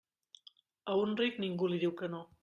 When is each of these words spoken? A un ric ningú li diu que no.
A 0.93 0.95
un 1.01 1.13
ric 1.19 1.37
ningú 1.43 1.69
li 1.73 1.83
diu 1.85 1.93
que 2.01 2.09
no. 2.15 2.23